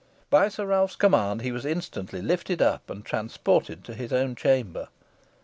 By 0.31 0.49
Sir 0.49 0.65
Ralph's 0.65 0.95
command 0.95 1.43
he 1.43 1.51
was 1.51 1.63
instantly 1.63 2.23
lifted 2.23 2.59
up 2.59 2.89
and 2.89 3.05
transported 3.05 3.83
to 3.83 3.93
his 3.93 4.11
own 4.11 4.33
chamber. 4.33 4.87